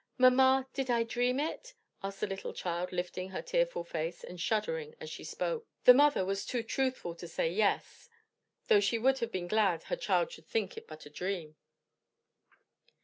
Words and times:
"Mamma, 0.17 0.67
did 0.73 0.89
I 0.89 1.03
dream 1.03 1.39
it?" 1.39 1.75
asked 2.01 2.21
the 2.21 2.53
child 2.55 2.91
lifting 2.91 3.29
her 3.29 3.41
tearful 3.43 3.83
face, 3.83 4.23
and 4.23 4.41
shuddering 4.41 4.95
as 4.99 5.11
she 5.11 5.23
spoke. 5.23 5.67
The 5.83 5.93
mother 5.93 6.25
was 6.25 6.43
too 6.43 6.63
truthful 6.63 7.13
to 7.13 7.27
say 7.27 7.51
yes, 7.51 8.09
though 8.67 8.79
she 8.79 8.97
would 8.97 9.19
have 9.19 9.31
been 9.31 9.47
glad 9.47 9.83
her 9.83 9.95
child 9.95 10.31
should 10.31 10.47
think 10.47 10.75
it 10.75 10.87
but 10.87 11.05
a 11.05 11.11
dream. 11.11 11.55